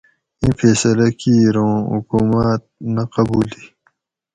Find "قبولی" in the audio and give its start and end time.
3.13-3.63